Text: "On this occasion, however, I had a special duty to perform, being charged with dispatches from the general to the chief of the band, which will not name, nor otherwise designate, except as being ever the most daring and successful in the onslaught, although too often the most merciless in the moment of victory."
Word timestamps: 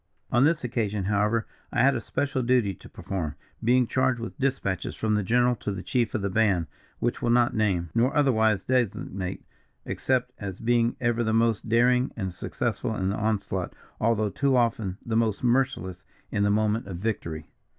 "On 0.31 0.45
this 0.45 0.63
occasion, 0.63 1.03
however, 1.03 1.45
I 1.71 1.83
had 1.83 1.95
a 1.95 2.01
special 2.01 2.41
duty 2.41 2.73
to 2.73 2.89
perform, 2.89 3.35
being 3.63 3.85
charged 3.85 4.19
with 4.19 4.35
dispatches 4.39 4.95
from 4.95 5.13
the 5.13 5.21
general 5.21 5.55
to 5.57 5.71
the 5.71 5.83
chief 5.83 6.15
of 6.15 6.23
the 6.23 6.29
band, 6.31 6.65
which 6.97 7.21
will 7.21 7.29
not 7.29 7.53
name, 7.55 7.91
nor 7.93 8.11
otherwise 8.17 8.63
designate, 8.63 9.45
except 9.85 10.31
as 10.39 10.59
being 10.59 10.95
ever 10.99 11.23
the 11.23 11.33
most 11.33 11.69
daring 11.69 12.09
and 12.17 12.33
successful 12.33 12.95
in 12.95 13.09
the 13.09 13.15
onslaught, 13.15 13.75
although 13.99 14.31
too 14.31 14.57
often 14.57 14.97
the 15.05 15.15
most 15.15 15.43
merciless 15.43 16.03
in 16.31 16.41
the 16.41 16.49
moment 16.49 16.87
of 16.87 16.97
victory." 16.97 17.51